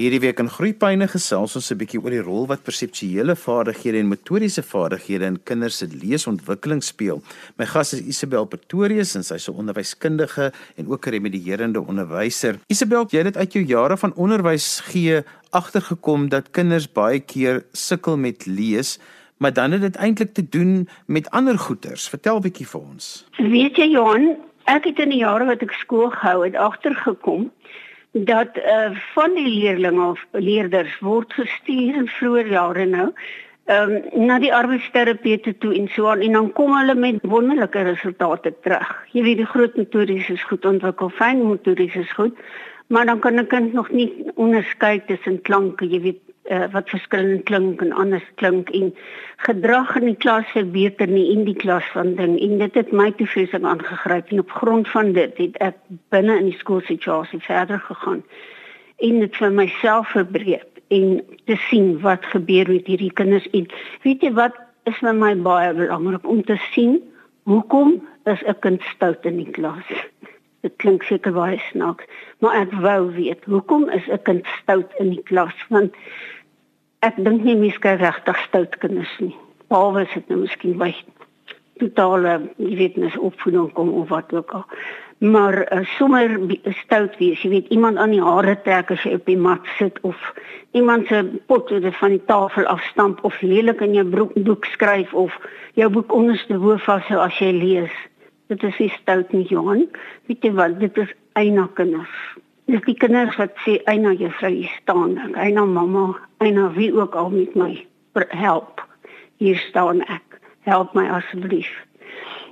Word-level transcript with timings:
Hierdie 0.00 0.22
week 0.22 0.38
in 0.40 0.48
Groepyne 0.48 1.04
gesels 1.12 1.58
ons 1.58 1.66
'n 1.70 1.76
bietjie 1.76 2.00
oor 2.00 2.14
die 2.14 2.22
rol 2.24 2.46
wat 2.48 2.62
perseptuele 2.64 3.34
vaardighede 3.36 3.98
en 4.00 4.08
motoriese 4.08 4.62
vaardighede 4.64 5.26
in 5.28 5.36
kinders 5.44 5.76
se 5.76 5.86
leesontwikkeling 5.92 6.80
speel. 6.80 7.20
My 7.58 7.66
gas 7.66 7.92
is 7.92 8.00
Isabel 8.00 8.46
Pretorius 8.46 9.14
en 9.14 9.22
sy's 9.22 9.48
'n 9.48 9.60
onderwyskundige 9.60 10.52
en 10.78 10.88
ook 10.88 11.06
'n 11.06 11.10
remedierende 11.10 11.80
onderwyser. 11.84 12.56
Isabel, 12.68 13.04
jy 13.10 13.24
het 13.24 13.36
uit 13.36 13.52
jou 13.52 13.64
jare 13.64 13.96
van 13.96 14.14
onderwys 14.14 14.80
gee 14.80 15.22
agtergekom 15.50 16.30
dat 16.30 16.50
kinders 16.50 16.88
baie 16.88 17.20
keer 17.20 17.64
sukkel 17.72 18.16
met 18.16 18.46
lees 18.46 18.98
maar 19.36 19.52
dan 19.52 19.72
het 19.72 19.80
dit 19.80 19.96
eintlik 19.96 20.32
te 20.34 20.48
doen 20.48 20.88
met 21.06 21.30
ander 21.30 21.58
goeters. 21.58 22.08
Vertel 22.08 22.40
bietjie 22.40 22.66
vir 22.66 22.80
ons. 22.80 23.26
Weet 23.36 23.76
jy 23.76 23.90
Johan, 23.90 24.36
ek 24.64 24.84
het 24.84 24.98
in 24.98 25.10
die 25.10 25.20
jare 25.20 25.44
wat 25.44 25.62
ek 25.62 25.72
skool 25.72 26.10
gehou 26.10 26.44
het 26.44 26.56
agtergekom 26.56 27.50
dat 28.12 28.56
uh, 28.56 28.90
van 29.14 29.34
die 29.34 29.48
leerders 29.48 29.98
of 29.98 30.26
leerders 30.32 30.98
word 30.98 31.32
gestuur 31.32 31.94
in 31.94 32.08
vroeë 32.08 32.48
jare 32.50 32.86
nou 32.86 33.12
um, 33.70 33.92
na 34.26 34.38
die 34.42 34.52
arbeidsterapeute 34.54 35.54
toe 35.62 35.74
en 35.78 35.86
so 35.94 36.10
aan 36.10 36.24
en 36.26 36.38
dan 36.38 36.50
kom 36.56 36.74
hulle 36.74 36.94
met 36.94 37.22
wonderlike 37.22 37.84
resultate 37.86 38.54
terug. 38.64 38.90
Jy 39.14 39.22
weet 39.28 39.42
die 39.42 39.50
groot 39.52 39.76
motories 39.78 40.30
is 40.32 40.42
goed 40.48 40.66
ontwikkel, 40.66 41.12
fyn 41.20 41.44
motories 41.46 41.94
is 41.94 42.10
goed, 42.18 42.34
maar 42.88 43.06
dan 43.06 43.20
kan 43.20 43.38
'n 43.38 43.46
kind 43.46 43.72
nog 43.72 43.90
nie 43.90 44.10
onderskei 44.34 45.02
tussen 45.06 45.40
klanke, 45.42 45.86
jy 45.86 46.00
weet 46.00 46.22
uh, 46.50 46.66
wat 46.74 46.90
verskillend 46.90 47.44
klink 47.48 47.82
en 47.84 47.92
anders 47.92 48.26
klink 48.42 48.70
en 48.76 48.92
gedrag 49.46 49.96
in 50.00 50.10
die 50.10 50.18
klas 50.18 50.46
verbeter 50.52 51.08
nie 51.08 51.30
in 51.32 51.44
die 51.48 51.56
klas 51.56 51.86
van 51.94 52.14
ding. 52.18 52.36
En 52.40 52.58
dit 52.58 52.74
het 52.74 52.92
my 52.92 53.10
te 53.16 53.26
vreeslik 53.26 53.64
aangegryp 53.64 54.30
en 54.30 54.42
op 54.44 54.50
grond 54.62 54.88
van 54.88 55.12
dit 55.16 55.36
het 55.38 55.60
ek 55.70 55.78
binne 56.14 56.38
in 56.42 56.50
die 56.50 56.58
skoolsituasie 56.58 57.40
verder 57.46 57.80
gegaan 57.86 58.24
en 59.00 59.20
dit 59.24 59.36
vir 59.40 59.54
myself 59.54 60.10
verbreek 60.12 60.82
en 60.90 61.20
te 61.46 61.56
sien 61.68 61.94
wat 62.04 62.26
gebeur 62.32 62.68
met 62.68 62.88
hierdie 62.90 63.12
kinders. 63.12 63.46
En 63.56 63.68
weet 64.04 64.26
jy 64.26 64.32
wat 64.36 64.56
is 64.90 64.98
vir 64.98 65.16
my 65.16 65.34
baie 65.44 65.72
belangrik 65.76 66.26
om 66.28 66.42
te 66.44 66.58
sien? 66.72 66.98
Hoekom 67.48 68.00
is 68.24 68.42
'n 68.44 68.58
kind 68.60 68.82
stout 68.94 69.24
in 69.24 69.36
die 69.36 69.50
klas? 69.50 69.86
Dit 70.64 70.76
klink 70.76 71.02
seker 71.02 71.32
baie 71.32 71.58
snaaks, 71.70 72.04
maar 72.38 72.54
ek 72.66 72.72
wou 72.84 73.12
weet, 73.16 73.44
hoekom 73.44 73.88
is 73.88 74.06
'n 74.08 74.22
kind 74.22 74.46
stout 74.60 74.92
in 74.98 75.10
die 75.10 75.22
klas? 75.22 75.56
Want 75.68 75.94
ek 77.06 77.16
dink 77.16 77.44
nie 77.44 77.56
mens 77.56 77.78
kan 77.80 78.00
regtig 78.00 78.38
stout 78.46 78.76
kinders 78.82 79.12
nie. 79.24 79.34
Behalwe 79.72 80.04
as 80.04 80.14
dit 80.14 80.32
nou 80.32 80.42
miskien 80.42 80.76
by 80.80 80.90
totale, 81.80 82.34
jy 82.60 82.74
weet, 82.76 82.98
nes 83.00 83.16
opvoeding 83.16 83.70
kom 83.76 83.92
of 84.02 84.10
wat 84.12 84.32
ook 84.36 84.52
al. 84.58 84.66
Maar 85.24 85.56
uh, 85.62 85.80
sommer 85.96 86.32
stout 86.82 87.16
wees, 87.20 87.40
jy 87.44 87.50
weet, 87.54 87.72
iemand 87.72 88.00
aan 88.00 88.12
die 88.12 88.22
hare 88.24 88.56
trek 88.64 88.92
as 88.92 89.04
jy 89.04 89.14
op 89.16 89.26
die 89.28 89.38
mat 89.40 89.64
sit 89.78 89.96
of 90.04 90.16
iemand 90.76 91.08
se 91.08 91.22
pot 91.48 91.72
van 91.72 92.14
die 92.14 92.22
tafel 92.28 92.68
afstamp 92.68 93.24
of 93.24 93.40
lelik 93.44 93.80
in 93.84 93.96
jou 93.96 94.06
broek 94.08 94.36
boek 94.44 94.68
skryf 94.72 95.12
of 95.16 95.36
jou 95.80 95.88
boek 95.92 96.12
onderste 96.12 96.60
hoof 96.60 96.84
vashou 96.88 97.20
as 97.20 97.40
jy 97.40 97.50
lees. 97.56 97.96
Dit 98.52 98.64
is 98.66 98.78
nie 98.82 98.92
stout 98.96 99.32
nie, 99.32 99.46
Johan. 99.48 99.86
Weet 100.28 100.44
jy 100.44 100.52
wat, 100.56 100.78
dit 100.80 101.04
is 101.04 101.12
eina 101.38 101.68
kinders. 101.76 102.16
Dis 102.66 102.82
die 102.84 102.94
kinders 102.94 103.36
wat 103.36 103.56
sê 103.64 103.78
eina 103.84 104.12
juffrou 104.12 104.52
hier 104.52 104.72
staan, 104.82 105.16
eina 105.34 105.64
mamma, 105.64 106.14
eina 106.38 106.70
wie 106.72 106.92
ook 106.94 107.14
al 107.14 107.30
met 107.30 107.54
my 107.54 107.86
help. 108.28 108.84
Hier 109.36 109.56
staan 109.56 110.02
ek. 110.02 110.40
Help 110.68 110.94
my 110.94 111.08
asseblief. 111.08 111.70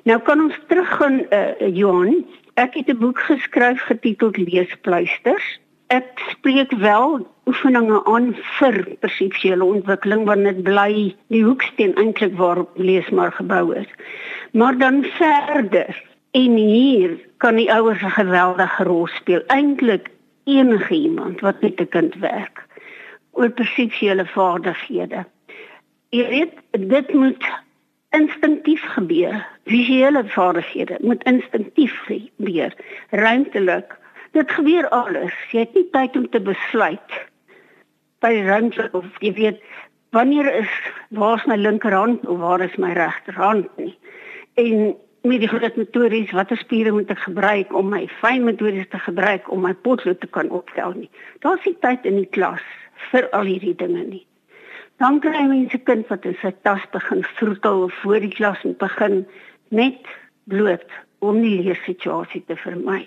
Nou 0.05 0.19
kan 0.25 0.41
ons 0.41 0.57
teruggaan 0.69 1.21
uh, 1.31 1.77
Johan. 1.77 2.25
Ek 2.55 2.75
het 2.75 2.89
'n 2.89 2.99
boek 2.99 3.19
geskryf 3.19 3.81
getiteld 3.81 4.37
Leespluisters 4.37 5.59
ek 5.89 6.21
spreek 6.31 6.73
wel 6.81 7.23
oefeninge 7.49 8.03
aan 8.13 8.35
vir 8.59 8.77
perseptuele 9.01 9.65
ontwikkeling 9.65 10.27
want 10.29 10.45
dit 10.45 10.61
bly 10.67 10.93
die 11.33 11.45
hoeksteen 11.45 11.95
eintlik 12.01 12.35
waarop 12.37 12.77
lees 12.77 13.09
maar 13.09 13.33
gebou 13.33 13.73
is. 13.77 13.89
Maar 14.53 14.77
dan 14.79 15.01
verder 15.17 15.97
en 16.39 16.57
hier 16.57 17.19
kan 17.43 17.57
die 17.59 17.71
ouers 17.73 18.03
'n 18.03 18.19
geweldige 18.21 18.85
rol 18.85 19.07
speel. 19.07 19.43
Eintlik 19.47 20.11
enige 20.45 20.95
iemand 20.95 21.41
wat 21.41 21.61
met 21.61 21.81
'n 21.81 21.89
kind 21.89 22.15
werk 22.15 22.67
oor 23.33 23.51
perseptuele 23.51 24.27
vaardighede. 24.27 25.25
Jy 26.09 26.29
weet, 26.29 26.55
dit 26.71 27.13
moet 27.13 27.45
instinktief 28.11 28.83
gebeur. 28.83 29.47
Visuele 29.65 30.25
vaardighede 30.25 30.97
moet 31.01 31.25
instinktief 31.25 31.95
gebeur. 32.07 32.75
Ruimtelik 33.11 33.97
dit 34.33 34.51
gebeur 34.51 34.89
alles. 34.89 35.35
Jy 35.51 35.59
het 35.59 35.75
nie 35.75 35.89
tyd 35.91 36.17
om 36.17 36.29
te 36.31 36.41
besluit 36.41 37.13
by 38.19 38.33
ruimte 38.43 38.89
of 38.93 39.07
jy 39.19 39.33
weet 39.33 39.63
wanneer 40.11 40.55
is 40.55 40.71
waar 41.11 41.37
is 41.37 41.45
my 41.47 41.57
linkerhand 41.57 42.27
of 42.27 42.39
waar 42.39 42.61
is 42.61 42.77
my 42.77 42.93
regterhand 42.93 43.69
nie. 43.77 43.99
En 44.55 44.97
met 45.29 45.43
die 45.45 45.51
groot 45.51 45.77
metodes 45.77 46.33
watter 46.37 46.59
spiere 46.61 46.93
moet 46.93 47.11
ek 47.13 47.21
gebruik 47.27 47.75
om 47.77 47.91
my 47.93 48.07
fyn 48.21 48.47
metodes 48.49 48.89
te 48.93 49.01
gebruik 49.05 49.51
om 49.53 49.63
my 49.67 49.75
potlood 49.87 50.21
te 50.21 50.31
kan 50.33 50.51
optel 50.51 50.97
nie. 50.97 51.11
Daar's 51.45 51.65
nie 51.69 51.77
tyd 51.85 52.09
in 52.09 52.19
die 52.21 52.31
klas 52.39 52.65
vir 53.11 53.29
al 53.37 53.47
hierdie 53.49 53.77
dinge 53.77 54.05
nie. 54.09 54.25
Dan 54.99 55.21
kry 55.23 55.45
mense 55.47 55.79
kind 55.87 56.09
wat 56.11 56.27
in 56.27 56.35
sy 56.43 56.51
tas 56.67 56.83
begin 56.95 57.23
vroetel 57.37 57.87
voor 58.01 58.25
die 58.25 58.35
klas 58.35 58.65
en 58.67 58.75
begin 58.81 59.23
net 59.71 60.11
bloot 60.51 60.99
om 61.23 61.39
die 61.45 61.59
leersituasie 61.61 62.43
te 62.49 62.59
vermy 62.59 63.05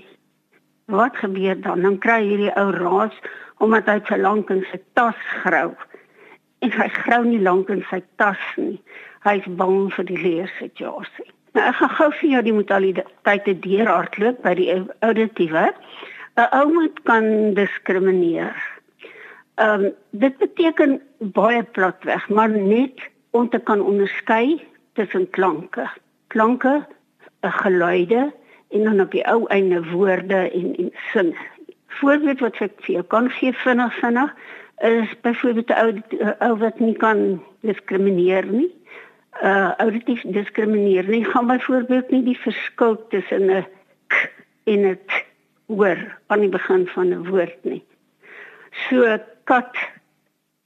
wat 0.91 1.17
gebeur 1.17 1.61
dan? 1.61 1.81
Dan 1.81 1.97
kry 1.97 2.21
hierdie 2.25 2.53
ou 2.59 2.69
raas 2.75 3.15
omdat 3.63 3.89
hy 3.89 3.99
te 4.05 4.17
lank 4.17 4.49
in 4.49 4.63
sy 4.71 4.79
tas 4.97 5.17
grou. 5.43 5.71
En 6.61 6.73
hy 6.75 6.87
grou 6.95 7.21
nie 7.25 7.41
lank 7.41 7.69
in 7.73 7.83
sy 7.89 8.01
tas 8.21 8.41
nie. 8.57 8.79
Hy's 9.25 9.45
bang 9.57 9.91
vir 9.95 10.07
die 10.09 10.19
leersituasie. 10.19 11.29
Nou 11.51 11.63
ek 11.67 11.75
gaan 11.75 11.95
gou 11.97 12.09
vir 12.19 12.29
jou 12.29 12.41
die 12.47 12.53
modaliteite 12.55 13.53
deurhardloop 13.63 14.37
by 14.45 14.53
die 14.55 14.69
auditiewe. 15.03 15.71
'n 16.39 16.47
Ou 16.57 16.65
moet 16.73 17.01
kan 17.03 17.53
diskrimineer. 17.53 18.55
Ehm 19.59 19.85
um, 19.85 19.93
dit 20.11 20.37
beteken 20.37 21.01
baie 21.19 21.63
platweg, 21.63 22.29
maar 22.29 22.49
net 22.49 23.03
om 23.31 23.49
te 23.49 23.59
kan 23.59 23.81
onderskei 23.81 24.63
tussen 24.93 25.29
klanke. 25.29 25.89
Klanke, 26.27 26.85
geluide 27.41 28.31
en 28.69 28.83
dan 28.83 29.01
op 29.01 29.11
die 29.11 29.25
ou 29.27 29.45
einde 29.47 29.83
woorde 29.91 30.49
en 30.51 30.75
en 30.75 30.91
sin. 31.11 31.35
Voorbeeld 31.87 32.39
wat 32.39 32.59
ek 32.63 32.79
vir 32.85 32.95
jou 32.95 33.03
kan 33.03 33.29
gee 33.29 33.53
vinnig 33.53 33.93
vinnig 33.99 34.31
is 34.87 35.19
byvoorbeeld 35.21 35.69
'n 35.69 35.79
ou 35.83 35.91
ou 36.47 36.57
wat 36.57 36.79
nie 36.79 36.95
kan 36.95 37.41
diskrimineer 37.61 38.45
nie. 38.45 38.71
Uh 39.39 39.71
auditief 39.79 40.21
diskrimineer 40.27 41.07
nie 41.07 41.23
gaan 41.25 41.47
byvoorbeeld 41.47 42.09
nie 42.11 42.23
die 42.23 42.37
verskil 42.37 42.97
tussen 43.09 43.47
'n 43.49 43.65
k 44.07 44.31
en 44.63 44.85
'n 44.87 44.99
t 45.07 45.11
hoor 45.67 45.99
aan 46.27 46.39
die 46.39 46.49
begin 46.49 46.87
van 46.87 47.13
'n 47.13 47.27
woord 47.29 47.63
nie. 47.63 47.83
So 48.89 49.17
kat 49.43 49.75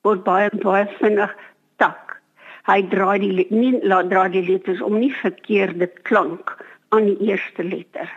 word 0.02 0.24
baie 0.24 0.50
baie 0.50 0.88
vinnig 0.98 1.36
tak. 1.78 2.22
Hy 2.66 2.82
draai 2.90 3.20
die 3.20 3.48
nie 3.50 3.78
laat 3.86 4.10
draai 4.10 4.30
die 4.34 4.46
letters 4.50 4.82
om 4.82 4.98
nie 5.00 5.14
verkeerde 5.14 5.88
klank 6.10 6.58
aan 6.90 7.06
die 7.06 7.18
eerste 7.30 7.64
letter. 7.64 8.10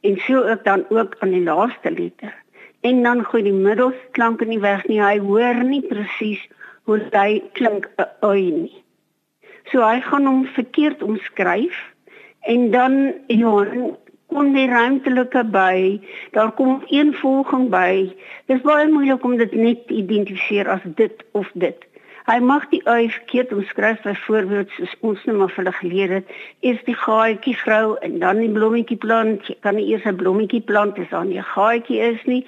En 0.00 0.18
so 0.26 0.44
ook 0.44 0.64
dan 0.64 0.84
ook 0.88 1.16
aan 1.18 1.30
die 1.30 1.42
laaste 1.42 1.90
letter. 1.90 2.34
En 2.80 3.02
dan 3.02 3.24
gooi 3.24 3.42
die 3.42 3.52
middelklank 3.52 4.40
in 4.40 4.48
die 4.48 4.60
weg 4.60 4.86
nie. 4.86 5.00
Hy 5.02 5.18
hoor 5.18 5.64
nie 5.64 5.82
presies 5.82 6.42
hoe 6.84 7.00
hy 7.10 7.42
klink 7.52 7.88
'n 7.98 8.08
oi 8.20 8.50
nie. 8.50 8.83
So 9.72 9.80
hy 9.80 10.00
gaan 10.00 10.26
hom 10.26 10.44
verkeerd 10.46 11.02
omskryf 11.02 11.76
en 12.40 12.70
dan 12.70 13.14
ja, 13.26 13.64
kom 14.34 14.52
die 14.52 14.66
ruimtelike 14.68 15.44
by, 15.54 16.00
daar 16.34 16.52
kom 16.58 16.82
een 16.90 17.14
volging 17.14 17.68
by. 17.70 18.12
Dit 18.48 18.58
is 18.58 18.64
baie 18.66 18.88
moeilik 18.90 19.24
om 19.24 19.36
dit 19.40 19.52
net 19.52 19.86
te 19.88 19.94
identifiseer 19.94 20.68
as 20.68 20.84
dit 20.98 21.24
of 21.32 21.50
dit. 21.54 21.86
Hy 22.24 22.38
mag 22.40 22.64
die 22.70 22.80
ui 22.88 23.10
verkeerd 23.12 23.52
omskryf 23.52 24.00
byvoorbeeld 24.02 24.70
soos 24.72 24.92
ons 25.04 25.24
nou 25.28 25.36
maar 25.38 25.50
vir 25.52 25.60
hulle 25.60 25.74
geleer 25.76 26.14
het, 26.18 26.30
is 26.64 26.80
die 26.86 26.96
gaatjie 26.96 27.56
vrou 27.60 27.98
en 28.06 28.16
dan 28.22 28.40
die 28.40 28.52
blommetjie 28.52 28.96
plant. 28.96 29.44
Jy 29.48 29.58
kan 29.60 29.76
nie 29.76 29.90
eers 29.92 30.06
'n 30.08 30.16
blommetjie 30.16 30.62
plant 30.64 30.98
as 30.98 31.10
daar 31.12 31.26
nie 31.28 31.38
'n 31.38 31.52
gaatjie 31.52 32.00
is 32.00 32.24
nie. 32.24 32.46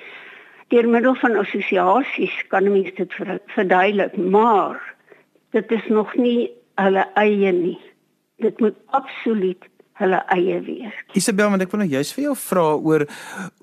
Deur 0.69 0.89
middel 0.89 1.15
van 1.15 1.37
assosiasies 1.37 2.37
kan 2.49 2.73
mens 2.73 2.91
dit 2.97 3.13
verduidelik, 3.47 4.17
maar 4.17 4.81
dit 5.53 5.73
is 5.73 5.87
nog 5.89 6.17
nie 6.17 6.51
hulle 6.77 7.05
eie 7.17 7.53
nie. 7.53 7.79
Dit 8.43 8.61
moet 8.61 8.77
absoluut 8.97 9.65
hulle 10.01 10.19
eie 10.35 10.61
wees. 10.67 10.97
Isabel, 11.17 11.51
want 11.53 11.65
ek 11.65 11.73
wil 11.73 11.83
nou 11.85 11.89
juist 11.89 12.15
vir 12.17 12.29
jou 12.29 12.37
vra 12.37 12.67
oor 12.77 13.07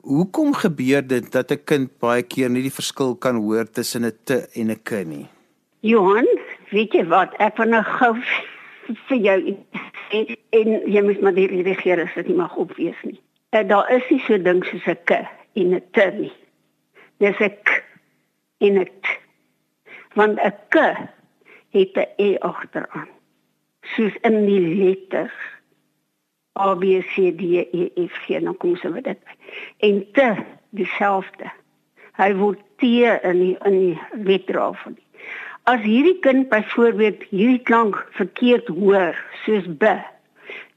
hoekom 0.02 0.54
gebeur 0.58 1.06
dit 1.06 1.30
dat 1.32 1.52
'n 1.52 1.62
kind 1.66 1.90
baie 2.00 2.24
keer 2.24 2.50
nie 2.50 2.64
die 2.66 2.78
verskil 2.80 3.16
kan 3.16 3.38
hoor 3.38 3.66
tussen 3.66 4.06
'n 4.06 4.18
te 4.26 4.48
en 4.56 4.72
'n 4.72 4.82
k 4.84 5.04
nie? 5.06 5.28
Johan, 5.82 6.28
weet 6.72 6.94
jy 6.94 7.06
wat? 7.06 7.36
Ek 7.40 7.58
wil 7.58 7.70
nou 7.70 7.84
gou 7.84 8.16
vir 9.08 9.18
jou 9.18 9.38
en, 10.12 10.26
en 10.50 10.68
jy 10.88 11.02
moet 11.02 11.22
maar 11.22 11.34
die 11.34 11.48
reageer 11.48 12.02
as 12.02 12.14
dit 12.16 12.28
nie 12.28 12.38
mag 12.38 12.56
opwees 12.56 12.98
nie. 13.04 13.20
Uh, 13.54 13.62
daar 13.68 13.92
is 13.92 14.04
nie 14.10 14.22
so 14.26 14.38
ding 14.38 14.64
soos 14.66 14.88
'n 14.88 14.98
k 15.06 15.28
en 15.56 15.76
'n 15.76 15.82
t 15.92 15.98
nie. 16.18 16.34
Dis 17.20 17.40
'n 17.40 17.54
k 17.64 17.84
en 18.60 18.80
'n 18.80 18.86
t. 18.86 19.06
Want 20.16 20.40
'n 20.40 20.54
k 20.70 20.78
het 21.74 21.98
'n 21.98 22.08
e 22.18 22.38
agteraan. 22.40 23.10
Soos 23.82 24.16
in 24.22 24.46
die 24.46 24.62
letters 24.62 25.38
A 26.60 26.76
B 26.76 27.02
C 27.02 27.34
D 27.34 27.42
E 27.72 28.08
F 28.08 28.16
G, 28.26 28.40
nou 28.40 28.56
kom 28.56 28.76
se 28.76 29.02
dit. 29.02 29.20
En 29.78 30.06
t 30.12 30.22
dieselfde. 30.70 31.52
Hy 32.14 32.34
word 32.38 32.60
T 32.78 32.84
in 32.84 33.40
die 33.40 33.58
in 33.66 33.80
die 33.80 34.00
letter 34.24 34.60
af. 34.60 34.86
As 35.64 35.82
hierdie 35.82 36.20
kind 36.20 36.50
byvoorbeeld 36.50 37.24
hierdie 37.32 37.62
klank 37.64 37.96
verkeerd 38.12 38.68
hoor, 38.68 39.16
soos 39.46 39.66
b, 39.80 39.96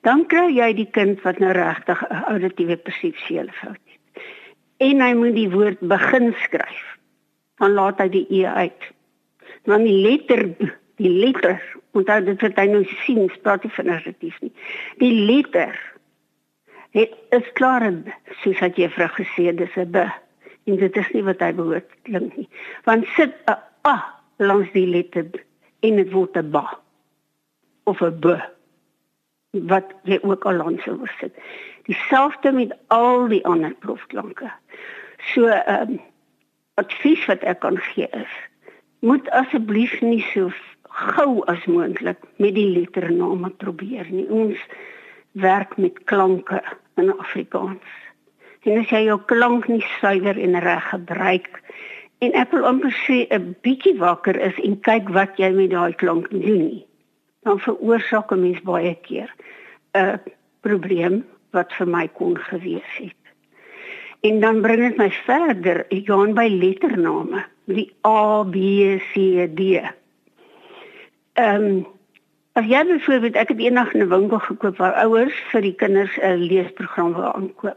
dan 0.06 0.22
kry 0.30 0.46
jy 0.54 0.68
die 0.78 0.90
kind 0.94 1.20
wat 1.26 1.40
nou 1.42 1.52
regtig 1.52 2.02
'n 2.08 2.22
auditiewe 2.32 2.76
perseptuele 2.76 3.52
fout 3.52 3.82
het. 3.84 4.22
En 4.78 5.00
hy 5.00 5.12
moet 5.14 5.34
die 5.34 5.50
woord 5.50 5.80
begin 5.80 6.34
skryf. 6.44 6.84
Dan 7.58 7.72
laat 7.72 7.98
hy 7.98 8.08
die 8.08 8.26
e 8.30 8.46
uit. 8.46 8.82
Dan 9.64 9.82
die 9.82 10.00
letter 10.06 10.54
die 11.00 11.10
letter 11.10 11.60
onthou 11.96 12.20
dit 12.24 12.40
wat 12.44 12.58
hy 12.60 12.66
nou 12.70 12.84
sien, 13.04 13.28
praat 13.44 13.64
hy 13.64 13.70
van 13.76 13.90
narratief 13.92 14.36
nie. 14.44 14.52
Die 15.00 15.12
letter 15.28 15.76
het 16.96 17.12
is 17.36 17.48
klaar 17.58 17.84
soos 18.42 18.60
wat 18.64 18.78
vrug 18.94 19.14
gesê 19.20 19.52
dis 19.56 19.76
'n 19.76 19.90
b 19.92 20.06
en 20.66 20.76
dit 20.76 20.96
is 20.96 21.10
nie 21.12 21.22
wat 21.22 21.40
hy 21.40 21.52
behoort 21.52 21.90
klink 22.02 22.36
nie. 22.36 22.48
Want 22.84 23.06
sit 23.16 23.34
'n 23.46 23.58
a 23.88 23.96
langs 24.38 24.72
die 24.72 24.86
letter 24.86 25.28
en 25.80 25.96
dit 25.96 26.12
word 26.12 26.36
'n 26.36 26.50
ba 26.50 26.78
of 27.84 28.00
'n 28.02 28.20
b 28.20 28.40
wat 29.52 29.92
jy 30.04 30.18
ook 30.22 30.44
al 30.44 30.56
langs 30.56 30.84
sou 30.84 31.06
sit. 31.20 31.32
Dieselfde 31.84 32.52
met 32.52 32.72
al 32.88 33.28
die 33.28 33.44
ander 33.46 33.74
proefklanke. 33.74 34.50
So 35.32 35.46
ehm 35.46 35.90
um, 35.90 36.00
advies 36.74 37.24
wat 37.26 37.42
ek 37.42 37.60
kan 37.60 37.78
gee 37.78 38.08
is 38.12 38.32
moet 39.00 39.30
asseblief 39.30 40.00
nie 40.00 40.20
so 40.32 40.50
gou 40.96 41.42
as 41.52 41.64
moontlik 41.68 42.18
met 42.40 42.54
die 42.56 42.68
lettername 42.72 43.50
probeer 43.60 44.08
nie. 44.10 44.26
Ons 44.32 44.60
werk 45.36 45.76
met 45.76 45.98
klanke 46.08 46.62
in 46.96 47.12
Afrikaans. 47.18 47.84
En 48.66 48.80
as 48.80 48.90
jy 48.90 49.04
jou 49.06 49.18
klank 49.30 49.68
nie 49.70 49.84
suiwer 50.00 50.38
en 50.40 50.58
reg 50.64 50.88
gebruik 50.90 51.60
en 52.24 52.32
ek 52.40 52.54
wil 52.54 52.64
amper 52.64 52.94
sê 53.04 53.26
'n 53.30 53.54
bietjie 53.62 53.94
wakker 54.00 54.36
is 54.40 54.56
en 54.64 54.80
kyk 54.80 55.12
wat 55.12 55.36
jy 55.38 55.50
met 55.52 55.70
daai 55.70 55.92
klank 55.92 56.30
doen 56.30 56.64
nie, 56.72 56.86
dan 57.44 57.60
veroorsaak 57.60 58.32
'n 58.32 58.40
mens 58.40 58.60
baie 58.62 58.94
keer 59.02 59.30
'n 59.94 60.18
probleem 60.62 61.24
wat 61.52 61.72
vir 61.72 61.86
my 61.86 62.08
kon 62.08 62.36
gewees 62.36 62.92
het. 62.98 63.22
En 64.20 64.40
dan 64.40 64.62
bring 64.62 64.80
dit 64.88 64.96
my 64.96 65.10
verder, 65.10 65.86
ek 65.90 66.06
gaan 66.06 66.34
by 66.34 66.48
lettername, 66.48 67.44
die 67.66 67.92
A 68.04 68.42
B 68.44 68.56
C 69.12 69.46
D. 69.54 69.84
Ehm 71.36 71.64
um, 71.64 71.86
as 72.56 72.64
jy 72.64 72.78
byvoorbeeld 72.88 73.34
ek 73.36 73.50
het 73.52 73.58
eendag 73.60 73.90
'n 73.94 74.08
winkel 74.08 74.38
gekoop 74.40 74.78
waar 74.80 74.94
ouers 75.04 75.36
vir 75.52 75.60
die 75.60 75.74
kinders 75.76 76.14
'n 76.16 76.46
leesprogram 76.48 77.12
wil 77.12 77.32
aankoop. 77.32 77.76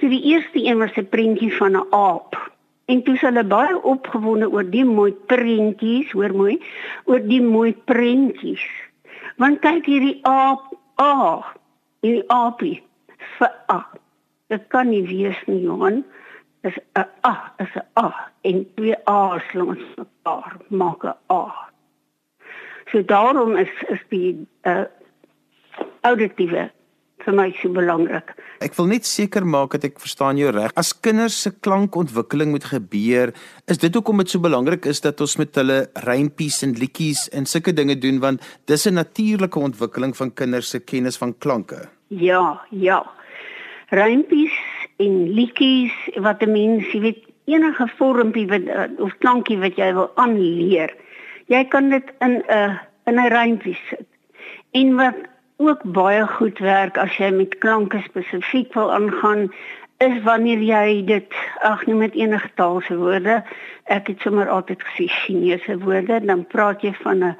Toe 0.00 0.08
die 0.08 0.22
eerste 0.32 0.64
een 0.64 0.78
was 0.78 0.96
'n 0.96 1.08
prentjie 1.08 1.52
van 1.56 1.76
'n 1.76 1.86
aap. 1.90 2.32
En 2.84 3.02
toe 3.02 3.18
hulle 3.20 3.44
baie 3.44 3.82
opgewonde 3.82 4.50
oor 4.50 4.70
die 4.70 4.84
mooi 4.84 5.12
prentjies, 5.12 6.10
hoor 6.12 6.34
mooi, 6.34 6.56
oor 7.04 7.20
die 7.20 7.42
mooi 7.42 7.74
prentjies. 7.84 8.64
Want 9.36 9.60
kyk 9.60 9.84
hierdie 9.86 10.18
aap, 10.22 10.72
a, 11.00 11.44
hierdie 12.00 12.24
aapie 12.28 12.82
vir 13.36 13.52
a. 13.70 13.84
Dit 14.46 14.64
kan 14.68 14.88
nie 14.88 15.02
wees 15.02 15.36
nie, 15.46 15.60
Johan. 15.60 16.04
Dis 16.62 16.78
'n 16.96 17.04
a, 17.24 17.52
is 17.58 17.74
'n 17.76 17.84
a 18.00 18.30
en 18.40 18.66
twee 18.74 18.96
a's 19.04 19.52
langs 19.52 19.84
mekaar 19.96 20.56
maak 20.68 21.04
'n 21.04 21.14
a. 21.30 21.68
So 22.92 23.02
daarom 23.02 23.56
is 23.56 23.72
is 23.88 24.02
die 24.08 24.46
uh 24.62 24.84
auditiewe 26.02 26.70
vir 27.24 27.34
my 27.36 27.48
so 27.60 27.70
belangrik. 27.74 28.30
Ek 28.64 28.74
wil 28.78 28.88
net 28.90 29.06
seker 29.06 29.44
maak 29.46 29.74
dat 29.76 29.84
ek 29.90 30.00
verstaan 30.02 30.38
jou 30.40 30.50
reg. 30.54 30.72
As 30.78 30.94
kinders 30.94 31.36
se 31.44 31.52
klankontwikkeling 31.52 32.52
moet 32.54 32.66
gebeur, 32.70 33.32
is 33.70 33.80
dit 33.82 33.94
hoekom 33.94 34.22
dit 34.22 34.32
so 34.32 34.42
belangrik 34.42 34.86
is 34.90 35.02
dat 35.04 35.20
ons 35.20 35.36
met 35.40 35.60
hulle 35.60 35.78
rympies 36.06 36.62
en 36.66 36.74
liedjies 36.78 37.26
en 37.36 37.46
sulke 37.46 37.74
dinge 37.74 37.98
doen 38.00 38.20
want 38.24 38.42
dis 38.66 38.86
'n 38.86 38.94
natuurlike 38.94 39.58
ontwikkeling 39.58 40.16
van 40.16 40.34
kinders 40.34 40.70
se 40.70 40.80
kennis 40.80 41.18
van 41.18 41.34
klanke. 41.38 41.88
Ja, 42.08 42.60
ja. 42.70 43.04
Rympies 43.90 44.56
en 44.96 45.32
liedjies 45.32 45.92
wat 46.16 46.42
'n 46.42 46.52
mens, 46.52 46.92
jy 46.92 47.00
weet, 47.00 47.22
enige 47.44 47.86
vormpie 47.96 48.46
wat 48.46 48.62
of 48.98 49.12
klankie 49.18 49.58
wat 49.58 49.76
jy 49.76 49.92
wil 49.94 50.10
aanleer 50.16 50.92
jy 51.48 51.64
kan 51.72 51.90
dit 51.90 52.12
in 52.20 52.42
'n 52.46 52.78
in 53.08 53.18
'n 53.20 53.32
rympie 53.32 53.78
sit. 53.88 54.06
En 54.72 54.94
wat 54.96 55.16
ook 55.56 55.82
baie 55.82 56.26
goed 56.26 56.58
werk 56.58 56.98
as 56.98 57.16
jy 57.18 57.30
met 57.34 57.58
klanke 57.58 58.00
spesifiek 58.04 58.74
wil 58.74 58.92
aangaan 58.94 59.48
is 59.98 60.22
wanneer 60.22 60.60
jy 60.62 61.04
dit 61.06 61.38
ag 61.66 61.82
nie 61.86 61.96
met 61.98 62.14
enige 62.14 62.50
taalse 62.54 62.96
woorde 62.96 63.40
ek 63.90 64.12
het 64.12 64.20
sommer 64.22 64.48
altyd 64.48 64.84
gesê 64.86 65.08
Chinese 65.10 65.78
woorde 65.82 66.20
dan 66.30 66.44
praat 66.46 66.84
jy 66.86 66.92
van 67.02 67.24
'n 67.24 67.36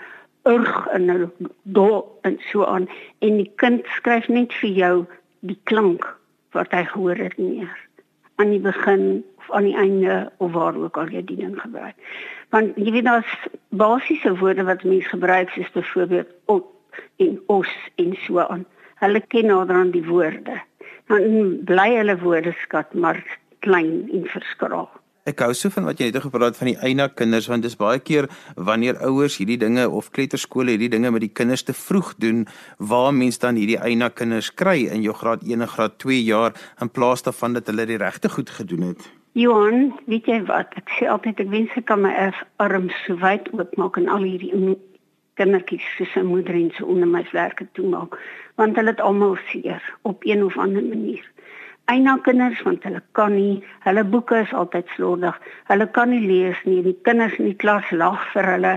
urg 0.51 0.89
en 0.97 1.11
'n 1.11 1.31
do 1.63 2.05
en 2.23 2.39
so 2.51 2.65
aan 2.65 2.89
en 3.19 3.37
die 3.37 3.53
kind 3.63 3.87
skryf 3.87 4.29
net 4.29 4.53
vir 4.61 4.71
jou 4.71 5.07
die 5.41 5.61
klank 5.71 6.03
wat 6.51 6.73
hy 6.75 6.85
gehoor 6.85 7.17
het 7.17 7.39
neer 7.39 7.79
aan 8.37 8.51
die 8.51 8.65
begin 8.67 9.25
aan 9.51 9.69
die 9.69 9.77
einde 9.77 10.33
of 10.39 10.53
waar 10.53 10.77
ook 10.77 10.97
al 10.97 11.13
jy 11.13 11.25
die 11.25 11.37
ding 11.37 11.57
gebruik 11.61 11.97
want 12.55 12.77
jy 12.81 12.93
weet 12.97 13.09
daar's 13.09 13.33
basiese 13.69 14.35
woorde 14.41 14.65
wat 14.69 14.85
mense 14.85 15.09
gebruik 15.09 15.53
soos 15.53 15.73
byvoorbeeld 15.75 16.31
op 16.47 16.75
en 17.17 17.41
os 17.47 17.73
en 17.97 18.17
so 18.25 18.39
aan. 18.39 18.65
Hulle 19.03 19.21
ken 19.29 19.47
naderhand 19.47 19.93
die 19.93 20.07
woorde. 20.07 20.61
Dan 21.09 21.59
bly 21.69 21.91
hulle 21.97 22.17
woordeskat 22.19 22.95
maar 22.95 23.21
klein 23.65 24.09
en 24.13 24.25
verskraal. 24.33 24.89
Ek 25.29 25.43
hou 25.45 25.53
so 25.53 25.69
van 25.69 25.85
wat 25.85 25.99
jy 26.01 26.09
net 26.09 26.25
gepraat 26.25 26.57
van 26.57 26.71
die 26.71 26.79
eina 26.81 27.05
kinders 27.13 27.51
want 27.53 27.67
dis 27.67 27.77
baie 27.77 28.01
keer 28.01 28.31
wanneer 28.57 28.97
ouers 29.05 29.37
hierdie 29.37 29.59
dinge 29.61 29.85
of 29.85 30.09
kleuterskole 30.17 30.73
hierdie 30.73 30.89
dinge 30.95 31.13
met 31.13 31.27
die 31.27 31.35
kinders 31.41 31.67
te 31.69 31.77
vroeg 31.77 32.15
doen 32.17 32.47
waar 32.81 33.13
mense 33.13 33.43
dan 33.45 33.61
hierdie 33.61 33.77
eina 33.77 34.09
kinders 34.09 34.49
kry 34.57 34.87
in 34.89 35.05
jou 35.05 35.13
graad 35.13 35.45
1 35.45 35.61
en 35.61 35.73
graad 35.77 36.01
2 36.01 36.23
jaar 36.25 36.57
in 36.81 36.89
plaas 36.89 37.27
daarvan 37.29 37.61
dat 37.61 37.69
hulle 37.69 37.85
die 37.93 38.01
regte 38.01 38.33
goed 38.33 38.57
gedoen 38.57 38.89
het. 38.95 39.05
Johan, 39.39 39.93
weet 40.11 40.27
jy 40.27 40.37
wat? 40.49 40.73
Ek 40.81 40.89
sê 40.97 41.07
altyd 41.07 41.45
ek 41.45 41.51
wens 41.53 41.75
ek 41.79 41.85
kan 41.87 42.01
my 42.03 42.11
arms 42.65 42.95
so 43.05 43.15
wyd 43.21 43.45
oopmaak 43.55 44.01
en 44.01 44.09
al 44.11 44.25
hierdie 44.27 44.73
kindertjies 45.39 45.85
soos 45.95 46.17
'n 46.19 46.27
moeder 46.27 46.57
en 46.59 46.73
so 46.75 46.89
onder 46.91 47.07
my 47.07 47.23
werke 47.31 47.69
toe 47.79 47.87
maak, 47.93 48.17
want 48.59 48.75
hulle 48.81 48.91
het 48.91 49.05
almal 49.11 49.37
seer 49.51 49.85
op 50.03 50.27
een 50.27 50.43
of 50.43 50.59
ander 50.59 50.83
manier. 50.83 51.23
Eina 51.87 52.17
kinders 52.27 52.65
want 52.67 52.83
hulle 52.83 53.03
kan 53.13 53.35
nie, 53.37 53.63
hulle 53.87 54.05
boeke 54.17 54.41
is 54.41 54.57
altyd 54.63 54.91
slordig. 54.97 55.39
Hulle 55.71 55.87
kan 55.87 56.11
nie 56.11 56.27
lees 56.27 56.59
nie. 56.65 56.83
Die 56.83 56.99
kinders 57.03 57.39
in 57.39 57.53
die 57.53 57.61
klas 57.63 57.87
lag 57.91 58.27
vir 58.35 58.53
hulle. 58.57 58.75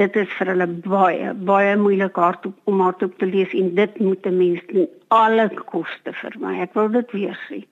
Dit 0.00 0.16
is 0.16 0.32
vir 0.38 0.54
hulle 0.54 0.66
baie 0.88 1.34
baie 1.34 1.76
moeilik 1.76 2.16
hardop 2.16 2.56
om 2.64 2.80
hardop 2.80 3.18
te 3.18 3.26
lees 3.26 3.52
en 3.52 3.74
dit 3.74 4.00
moet 4.00 4.26
'n 4.26 4.36
mens 4.38 4.64
ten 4.72 4.88
alle 5.08 5.50
koste 5.76 6.12
vermy. 6.24 6.60
Ek 6.62 6.74
wil 6.74 6.88
dit 6.88 7.12
weer 7.12 7.38
sê. 7.50 7.66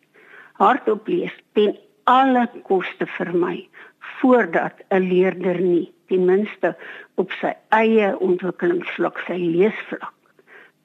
Hardop 0.60 1.08
lees 1.08 1.32
ten 1.54 1.76
alle 2.08 2.48
koste 2.62 3.06
vermy 3.06 3.68
voordat 3.98 4.74
'n 4.88 5.08
leerder 5.08 5.60
nie 5.60 5.92
ten 6.06 6.24
minste 6.24 6.76
op 7.14 7.32
sy 7.40 7.52
eie 7.68 8.18
ontwikkelingsvlak 8.18 9.18
sy 9.26 9.36
leesvlak 9.36 10.14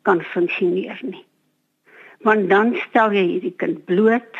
kan 0.01 0.21
funksioneer 0.21 0.99
nie. 1.01 1.25
Want 2.27 2.49
dan 2.49 2.75
stel 2.75 3.11
jy 3.11 3.23
hierdie 3.27 3.55
kind 3.55 3.85
bloot 3.85 4.35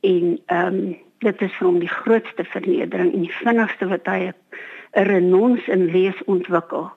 en 0.00 0.38
ehm 0.46 0.66
um, 0.66 0.96
dit 1.18 1.42
is 1.42 1.52
vir 1.58 1.66
hom 1.66 1.78
die 1.80 1.94
grootste 1.96 2.44
vernedering 2.44 3.12
en 3.12 3.24
die 3.26 3.38
vinnigste 3.40 3.88
wat 3.88 4.06
hy 4.06 4.20
'n 4.28 5.06
renons 5.10 5.66
in 5.68 5.86
lees 5.90 6.24
ontwikkel 6.24 6.90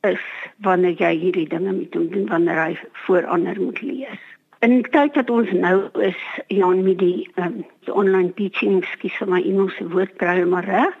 is 0.00 0.24
wanneer 0.58 0.94
jy 1.00 1.12
hierdie 1.18 1.48
dinge 1.48 1.72
hom 1.72 2.08
doen 2.10 2.28
wanneer 2.28 2.60
hy 2.64 2.78
voor 3.06 3.26
ander 3.26 3.60
moet 3.60 3.82
lees 3.82 4.33
in 4.64 4.78
die 4.80 4.90
tyd 4.94 5.16
wat 5.18 5.30
ons 5.32 5.50
nou 5.52 5.76
is 6.04 6.20
ja 6.52 6.70
met 6.72 6.98
die 7.02 7.28
um, 7.40 7.60
die 7.84 7.92
online 7.92 8.32
teaching 8.38 8.80
skies 8.94 9.16
vir 9.20 9.28
my 9.28 9.40
Engels 9.44 9.76
woord 9.92 10.14
kry 10.20 10.40
maar 10.48 10.68
reg. 10.68 10.94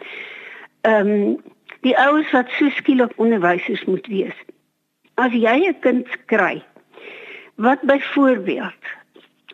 Ehm 0.88 1.12
um, 1.14 1.36
die 1.84 1.96
ouers 2.00 2.30
wat 2.32 2.48
so 2.56 2.70
skielik 2.72 3.12
onderwysers 3.20 3.82
moet 3.84 4.06
wees. 4.08 4.36
As 5.20 5.32
jy 5.32 5.56
'n 5.68 5.80
kind 5.80 6.08
kry 6.32 6.62
wat 7.56 7.80
byvoorbeeld 7.88 8.92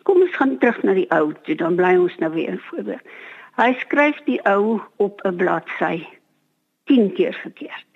kom 0.03 0.21
ons 0.21 0.35
gaan 0.35 0.57
terug 0.57 0.83
na 0.83 0.93
die 0.93 1.09
ou, 1.11 1.33
toe 1.43 1.55
dan 1.55 1.75
bly 1.75 1.95
ons 1.95 2.15
nou 2.17 2.31
weer 2.33 2.57
voorbeeld. 2.69 3.03
Hy 3.55 3.73
skryf 3.79 4.17
die 4.25 4.39
ou 4.49 4.81
op 4.97 5.21
'n 5.23 5.35
bladsy 5.35 6.07
10 6.85 7.13
keer 7.13 7.35
verkeerd. 7.43 7.91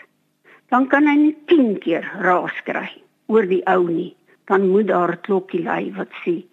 Dan 0.69 0.87
kan 0.87 1.07
hy 1.07 1.15
nie 1.15 1.37
10 1.45 1.79
keer 1.79 2.05
raas 2.19 2.61
kry 2.63 2.91
oor 3.27 3.47
die 3.47 3.63
ou 3.65 3.87
nie 3.89 4.15
dan 4.45 4.69
moet 4.69 4.87
daar 4.87 5.11
'n 5.11 5.21
klokkie 5.21 5.63
lui 5.63 5.93
wat 5.93 6.11
sê 6.23 6.43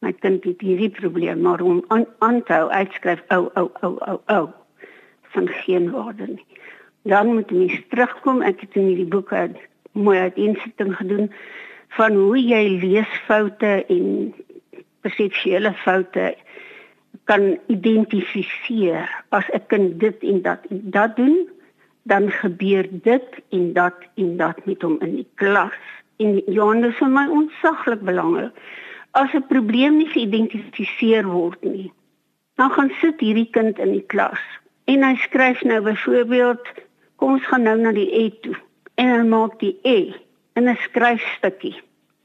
my 0.00 0.12
kind 0.12 0.44
het 0.44 0.60
hierdie 0.60 0.90
probleem 0.90 1.40
maar 1.40 1.60
om 1.60 1.84
aan 2.18 2.42
te 2.42 2.52
hou 2.52 2.68
uitskryf 2.68 3.22
ou 3.28 3.48
ou 3.54 3.70
ou 3.80 3.96
ou 3.98 4.18
ou 4.26 4.48
van 5.34 5.48
geen 5.48 5.90
waarde 5.90 6.26
nie. 6.26 6.46
Dan 7.02 7.34
moet 7.34 7.50
mens 7.50 7.80
terugkom. 7.88 8.42
Ek 8.42 8.60
het 8.60 8.74
in 8.74 8.86
hierdie 8.90 9.10
boek 9.14 9.32
'n 9.32 9.56
mooi 9.92 10.18
uiteensetting 10.18 10.96
gedoen 10.96 11.32
van 11.88 12.14
hoe 12.14 12.38
jy 12.38 12.78
leesfoute 12.80 13.84
en 13.88 14.34
perseptuele 15.00 15.72
foute 15.72 16.34
kan 17.24 17.58
identifiseer 17.66 19.24
as 19.28 19.46
'n 19.52 19.66
kind 19.66 20.00
dit 20.00 20.22
en 20.22 20.42
dat 20.42 20.60
en 20.68 20.82
dat 20.90 21.16
doen 21.16 21.48
dan 22.02 22.30
gebeur 22.30 22.86
dit 22.90 23.28
en 23.50 23.72
dat 23.72 23.94
en 24.14 24.36
dat 24.36 24.66
met 24.66 24.82
hom 24.82 24.96
in 25.00 25.14
die 25.14 25.28
klas 25.34 25.78
en 26.16 26.42
Johannes 26.46 26.96
vir 26.96 27.08
my 27.08 27.26
ontsaglik 27.28 28.00
belangrik. 28.00 28.52
As 29.12 29.32
'n 29.34 29.46
probleem 29.48 29.96
nie 29.96 30.08
geïdentifiseer 30.08 31.24
word 31.24 31.62
nie 31.64 31.92
dan 32.56 32.70
gaan 32.70 32.90
sit 33.00 33.20
hierdie 33.20 33.50
kind 33.50 33.78
in 33.78 33.92
die 33.92 34.04
klas. 34.12 34.40
En 34.84 35.04
hy 35.04 35.14
skryf 35.20 35.62
nou 35.62 35.80
byvoorbeeld 35.84 36.68
kom 37.20 37.36
ons 37.36 37.48
gaan 37.48 37.66
nou 37.68 37.76
na 37.80 37.92
die 37.96 38.08
e 38.12 38.30
toe. 38.44 38.56
En 38.96 39.12
hy 39.12 39.24
maak 39.28 39.58
die 39.60 39.76
e 39.82 40.14
in 40.56 40.68
'n 40.68 40.76
skryfstukkie. 40.88 41.76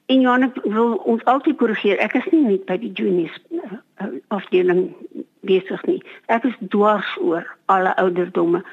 En 0.06 0.22
Johannes 0.22 0.52
wil 0.64 0.96
ons 0.96 1.24
altyd 1.24 1.58
korrigeer 1.58 2.00
ek 2.00 2.16
is 2.16 2.32
nie 2.32 2.44
net 2.44 2.66
by 2.66 2.78
die 2.78 2.92
juniors 2.92 3.40
uh, 3.52 4.08
afdeling 4.28 4.96
besig 5.42 5.84
nie. 5.86 6.04
Ek 6.28 6.44
is 6.44 6.56
dwars 6.60 7.18
oor 7.20 7.46
alle 7.66 7.96
ouderdomme 7.96 8.64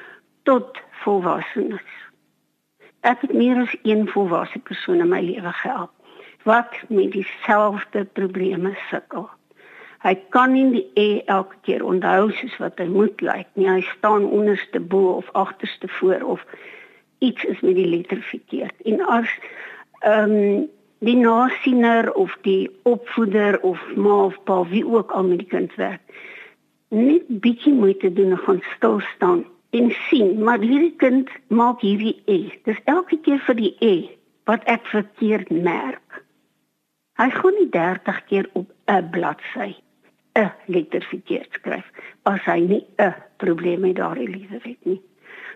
tot 0.42 0.78
volwassenes. 1.02 1.82
Ek 3.08 3.22
het 3.24 3.32
meer 3.32 3.56
as 3.56 3.72
een 3.88 4.08
volwasse 4.08 4.58
persoon 4.58 5.00
in 5.00 5.08
my 5.08 5.20
lewe 5.24 5.52
gehelp 5.62 5.94
wat 6.44 6.74
met 6.88 7.12
dieselfde 7.12 8.04
probleme 8.16 8.74
sukkel. 8.90 9.28
Hy 10.04 10.14
kan 10.34 10.52
nie 10.52 10.66
die 10.72 10.84
e 10.94 11.22
elke 11.26 11.56
keer 11.66 11.84
onthou 11.84 12.30
soos 12.36 12.56
wat 12.62 12.78
hy 12.80 12.86
moet 12.92 13.20
lyk 13.24 13.48
nie. 13.58 13.68
Hy 13.68 13.80
staan 13.96 14.28
onderste 14.28 14.80
bo 14.80 15.16
of 15.18 15.28
agterste 15.32 15.88
voor 15.98 16.22
of 16.36 16.44
iets 17.24 17.44
is 17.44 17.60
met 17.60 17.74
die 17.80 17.88
letter 17.88 18.20
verkeerd. 18.30 18.76
En 18.84 19.00
as 19.18 19.32
ehm 20.00 20.36
um, 20.38 20.66
die 20.98 21.16
nasiener 21.16 22.12
of 22.18 22.32
die 22.42 22.70
opvoeder 22.82 23.60
of 23.62 23.82
ma 23.94 24.24
of 24.24 24.38
pa 24.44 24.64
wie 24.66 24.86
ook 24.86 25.12
al 25.14 25.28
met 25.30 25.38
die 25.38 25.50
kind 25.50 25.74
werk, 25.78 26.02
net 26.88 27.28
bietjie 27.28 27.72
moeite 27.72 28.12
doen 28.12 28.34
en 28.34 28.42
gaan 28.46 28.62
stil 28.74 29.00
staan 29.14 29.44
en 29.70 29.90
sien, 30.08 30.44
maar 30.44 30.62
hierdie 30.64 30.94
kind 30.96 31.30
maak 31.48 31.82
hierdie 31.84 32.16
e. 32.24 32.38
Dis 32.64 32.80
elke 32.84 33.18
keer 33.24 33.42
vir 33.46 33.58
die 33.58 33.74
e 33.84 33.94
wat 34.48 34.64
ek 34.64 34.86
verkeerd 34.88 35.50
merk. 35.50 36.22
Hy 37.18 37.28
gaan 37.34 37.56
nie 37.58 37.68
30 37.74 38.24
keer 38.30 38.48
op 38.52 38.72
'n 38.86 39.10
bladsy 39.10 39.74
'n 40.38 40.52
letter 40.66 41.02
verkeerd 41.10 41.52
skryf 41.52 41.86
as 42.22 42.40
hy 42.44 42.60
nie 42.60 42.84
'n 42.98 43.14
probleem 43.36 43.80
met 43.80 43.96
daardie 43.96 44.30
letter 44.30 44.62
het 44.62 44.84
nie. 44.84 45.02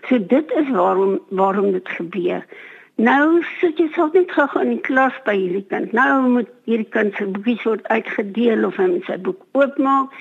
So 0.07 0.19
dit 0.19 0.51
is 0.51 0.69
waarom 0.69 1.19
waarom 1.29 1.71
dit 1.71 1.89
gebeur. 1.89 2.45
Nou 2.95 3.43
sit 3.59 3.77
jy 3.77 3.87
sou 3.95 4.09
net 4.13 4.31
gou 4.31 4.61
in 4.61 4.69
die 4.75 4.81
klas 4.85 5.15
by 5.25 5.33
hierdie 5.33 5.65
kind. 5.69 5.91
Nou 5.91 6.29
moet 6.29 6.49
hierdie 6.69 6.89
kind 6.89 7.15
se 7.15 7.25
boekies 7.25 7.63
word 7.63 7.87
uitgedeel 7.87 8.65
of 8.65 8.75
hy 8.75 8.87
moet 8.87 9.05
sy 9.05 9.17
boek 9.17 9.45
oopmaak 9.51 10.13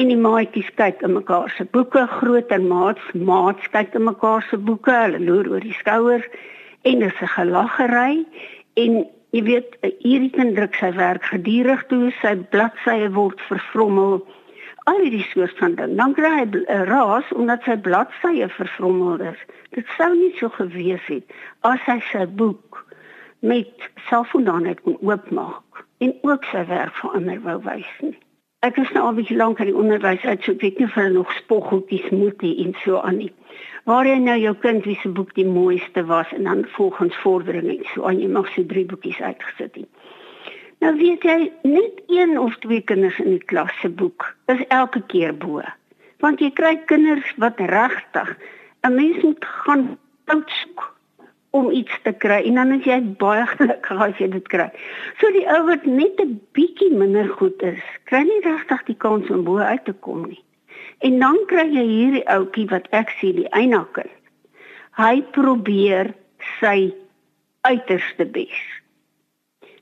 en 0.00 0.08
die 0.08 0.16
maatjies 0.16 0.70
kyk 0.78 1.02
in 1.04 1.12
mekaar 1.18 1.50
se 1.56 1.66
boeke, 1.74 2.06
groter 2.08 2.62
maats, 2.64 3.08
maats 3.12 3.66
kyk 3.74 3.96
in 3.98 4.06
mekaar 4.08 4.44
se 4.48 4.56
boeke, 4.56 4.92
hulle 5.04 5.20
loer 5.20 5.50
oor 5.50 5.64
die 5.64 5.76
skouers 5.76 6.24
en 6.88 7.04
dis 7.04 7.20
'n 7.20 7.34
gelaggery 7.36 8.24
en 8.84 9.04
jy 9.32 9.42
weet 9.48 9.76
kind 10.36 10.56
druk 10.56 10.74
sy 10.74 10.92
werk 10.96 11.24
gedurig 11.24 11.84
toe, 11.88 12.10
sy 12.22 12.34
bladsye 12.54 13.10
word 13.12 13.40
vervrommel. 13.48 14.26
Al 14.84 14.98
hierdie 14.98 15.26
soort 15.30 15.58
van 15.58 15.74
ding. 15.74 15.96
Dan 15.96 16.14
kry 16.14 16.30
hy 16.38 16.44
'n 16.44 16.86
raas 16.88 17.28
omdat 17.32 17.62
sy 17.62 17.76
bladsye 17.76 18.48
vervrommel 18.48 19.20
is. 19.20 19.40
Dit 19.70 19.86
sou 19.96 20.14
nie 20.14 20.34
so 20.36 20.48
gewees 20.48 21.06
het 21.06 21.24
as 21.60 21.80
hy 21.86 22.00
sy 22.12 22.26
boek 22.26 22.86
met 23.40 23.70
selfvoldaan 24.08 24.74
kon 24.82 24.98
oopmaak 25.00 25.84
en 25.98 26.12
ook 26.22 26.44
sy 26.44 26.66
werk 26.66 26.94
vir 26.94 27.10
ander 27.10 27.40
wou 27.40 27.58
wys 27.62 27.92
nie. 28.00 28.18
Ek 28.62 28.76
is 28.78 28.90
nou 28.94 29.08
al 29.08 29.16
baie 29.16 29.34
lank 29.34 29.58
in 29.58 29.72
die 29.72 29.74
onderwys 29.74 30.22
uit, 30.22 30.44
so 30.44 30.52
ek 30.52 30.60
weet 30.62 30.76
nie 30.78 30.86
of 30.86 30.92
hulle 30.94 31.10
nog 31.16 31.30
spoggoedjies 31.34 32.12
moet 32.14 32.44
hê 32.46 32.52
en 32.62 32.76
so 32.78 33.00
aan 33.02 33.16
nie. 33.18 33.32
Waar 33.90 34.06
jy 34.06 34.20
nou 34.22 34.36
jou 34.38 34.52
kind 34.62 34.86
wie 34.86 34.94
se 35.00 35.10
boek 35.10 35.32
die 35.34 35.46
mooiste 35.48 36.04
was 36.06 36.30
en 36.36 36.46
dan 36.46 36.62
volgens 36.76 37.16
vordering 37.24 37.66
en 37.72 37.82
so 37.90 38.06
aan 38.06 38.20
jy 38.22 38.28
mag 38.30 38.46
so 38.54 38.62
drie 38.70 38.84
boekies 38.86 39.18
uitgesit 39.18 39.80
het. 39.80 39.88
Nou 40.78 40.94
weet 41.00 41.26
jy 41.26 41.50
net 41.66 41.98
een 42.06 42.38
of 42.38 42.54
twee 42.62 42.86
kinders 42.86 43.18
in 43.24 43.32
die 43.34 43.42
klas 43.50 43.74
se 43.82 43.90
boek 43.90 44.28
is 44.54 44.62
elke 44.68 45.02
keer 45.10 45.34
bo. 45.34 45.66
Want 46.22 46.38
jy 46.38 46.52
kry 46.54 46.76
kinders 46.86 47.34
wat 47.42 47.58
regtig 47.58 48.30
'n 48.86 48.94
mens 48.94 49.18
moet 49.26 49.44
gaan 49.66 49.98
oudsoek 50.30 50.91
om 51.62 51.70
iets 51.70 51.94
te 52.04 52.12
kry 52.24 52.40
en 52.48 52.58
dan 52.60 52.72
is 52.76 52.86
jy 52.88 52.98
baie 53.20 53.44
gelukkig 53.54 54.00
as 54.06 54.20
jy 54.20 54.28
dit 54.34 54.48
kry. 54.52 54.68
So 55.20 55.30
die 55.34 55.46
ou 55.54 55.60
wat 55.68 55.86
net 55.86 56.20
'n 56.20 56.40
bietjie 56.58 56.90
minder 56.90 57.28
goed 57.38 57.62
is, 57.62 57.82
kry 58.10 58.22
nie 58.26 58.40
regtig 58.44 58.82
die 58.90 58.98
kans 58.98 59.30
om 59.30 59.44
bo 59.44 59.58
uit 59.58 59.84
te 59.84 59.92
kom 59.92 60.26
nie. 60.28 60.42
En 61.02 61.18
dan 61.18 61.38
kry 61.46 61.66
jy 61.66 61.86
hierdie 61.86 62.26
ouetjie 62.26 62.68
wat 62.70 62.86
ek 62.90 63.14
sien 63.20 63.36
die 63.36 63.50
einakker. 63.50 64.10
Hy 64.96 65.22
probeer 65.34 66.14
sy 66.60 66.92
uiterste 67.66 68.26
bes. 68.26 68.58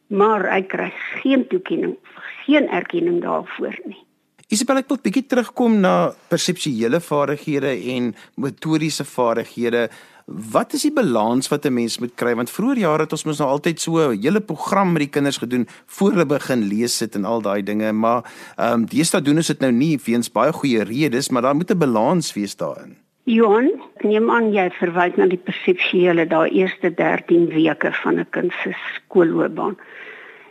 Maar 0.09 0.49
hy 0.51 0.63
kry 0.63 0.93
geen 1.23 1.47
toekenning, 1.49 1.97
geen 2.45 2.69
erkenning 2.69 3.21
daarvoor 3.23 3.77
nie. 3.85 4.05
Isabel 4.51 4.81
ek 4.81 4.89
wil 4.91 4.99
bietjie 4.99 5.29
terugkom 5.31 5.77
na 5.79 6.11
perseptuele 6.27 6.99
vaardighede 6.99 7.71
en 7.93 8.09
motoriese 8.43 9.05
vaardighede. 9.07 9.85
Wat 10.31 10.73
is 10.73 10.85
die 10.87 10.93
balans 10.95 11.49
wat 11.51 11.65
'n 11.67 11.75
mens 11.75 11.99
moet 11.99 12.15
kry 12.15 12.35
want 12.35 12.51
vroeër 12.51 12.79
jare 12.79 13.03
het 13.03 13.13
ons 13.13 13.25
mos 13.25 13.39
nou 13.39 13.51
altyd 13.51 13.81
so 13.81 13.99
'n 13.99 14.23
hele 14.23 14.41
program 14.41 14.93
met 14.93 15.03
die 15.03 15.11
kinders 15.11 15.39
gedoen 15.39 15.67
voor 15.87 16.11
hulle 16.11 16.27
begin 16.27 16.63
lees 16.63 16.97
sit 16.97 17.15
en 17.15 17.25
al 17.25 17.43
daai 17.43 17.63
dinge 17.63 17.93
maar 17.93 18.23
ehm 18.57 18.73
um, 18.73 18.87
deesdae 18.87 19.23
doen 19.23 19.37
ons 19.37 19.47
dit 19.47 19.61
nou 19.61 19.73
nie 19.73 19.99
weens 20.05 20.33
baie 20.33 20.53
goeie 20.53 20.83
redes 20.85 21.31
maar 21.31 21.43
daar 21.43 21.57
moet 21.57 21.71
'n 21.71 21.79
balans 21.79 22.33
wees 22.35 22.57
daarin. 22.57 22.97
Johan, 23.25 23.71
neem 24.01 24.31
aan 24.31 24.53
jy 24.53 24.71
verwys 24.71 25.17
na 25.17 25.27
die 25.27 25.43
perseptuele 25.45 26.27
daai 26.27 26.51
eerste 26.51 26.95
13 26.95 27.49
weke 27.49 27.93
van 27.93 28.19
'n 28.19 28.27
kind 28.31 28.53
se 28.63 28.73
skoolloopbaan. 28.95 29.77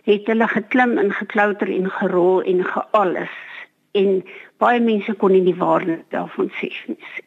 Het 0.03 0.27
hulle 0.27 0.47
geklim 0.47 0.97
en 0.97 1.11
geklouter 1.11 1.69
en 1.69 1.89
gerol 1.89 2.41
en 2.41 2.65
gealles 2.65 3.35
en 3.91 4.23
baie 4.57 4.79
mense 4.79 5.13
kon 5.13 5.31
nie 5.31 5.43
die 5.43 5.55
waarde 5.55 5.99
daarvan 6.09 6.51
sê 6.59 6.69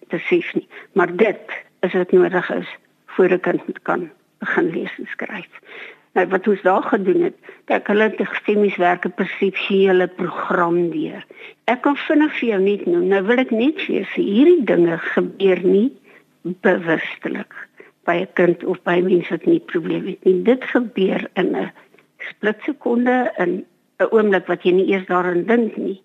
besef 0.08 0.54
nie 0.54 0.68
maar 0.92 1.16
dit 1.16 1.40
is 1.82 1.92
wat 1.92 2.12
nodig 2.12 2.50
is 2.50 2.68
voor 3.06 3.30
'n 3.30 3.40
kind 3.40 3.82
kan 3.82 4.10
begin 4.38 4.70
lees 4.70 4.98
en 4.98 5.06
skryf. 5.06 5.52
Nou 6.12 6.26
wat 6.28 6.48
ons 6.48 6.62
daar 6.62 6.82
gedoen 6.82 7.22
het, 7.22 7.36
kyk 7.64 7.86
hulle 7.86 8.02
het 8.02 8.28
gestemies 8.28 8.76
werke 8.76 9.08
perseptuele 9.08 10.08
program 10.08 10.90
deur. 10.92 11.24
Ek 11.64 11.80
kan 11.86 11.96
vinnig 11.96 12.34
vir 12.38 12.48
jou 12.48 12.60
net 12.60 12.86
noem. 12.86 13.06
Nou 13.08 13.22
wil 13.22 13.38
ek 13.38 13.50
net 13.50 13.80
sê 13.80 14.02
hierdie 14.14 14.64
dinge 14.68 14.98
gebeur 14.98 15.62
nie 15.64 15.88
bewustelik 16.42 17.54
by 18.04 18.16
'n 18.20 18.32
kind 18.34 18.64
of 18.64 18.82
by 18.82 19.00
mense 19.00 19.30
wat 19.30 19.46
nie 19.46 19.60
probleme 19.60 20.10
het 20.10 20.24
nie. 20.24 20.42
Dit 20.42 20.64
gebeur 20.64 21.28
in 21.34 21.56
'n 21.56 21.72
splitsekonde 22.18 23.32
in 23.38 23.64
'n 24.00 24.10
oomblik 24.10 24.46
wat 24.46 24.62
jy 24.62 24.72
nie 24.72 24.90
eers 24.92 25.06
daaraan 25.06 25.46
dink 25.46 25.76
nie. 25.76 26.02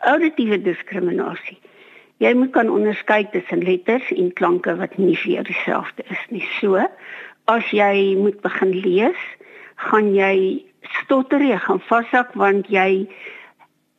Auditiewe 0.00 0.62
diskriminasie 0.62 1.58
jy 2.22 2.34
moet 2.34 2.52
kan 2.52 2.70
onderskei 2.70 3.24
tussen 3.32 3.62
letters 3.66 4.10
en 4.14 4.32
klanke 4.32 4.74
wat 4.78 4.98
nie 4.98 5.16
vir 5.16 5.46
dieselfde 5.46 6.06
is 6.10 6.22
nie. 6.34 6.44
So, 6.58 6.82
as 7.48 7.70
jy 7.72 8.16
moet 8.18 8.40
begin 8.44 8.74
lees, 8.74 9.20
gaan 9.88 10.12
jy 10.14 10.64
stotter, 11.00 11.42
jy 11.42 11.58
gaan 11.62 11.82
vashak 11.88 12.34
want 12.38 12.68
jy 12.72 13.06